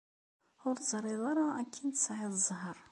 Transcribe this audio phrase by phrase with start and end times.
[0.67, 2.77] Ur teẓṛiḍ ara akken tesɛid ẓheṛ.